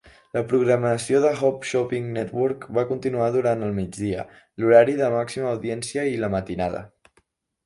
[0.35, 4.25] La programació de Home Shopping Network va continuar durant el migdia,
[4.65, 6.83] l'horari de màxima audiència i la matinada.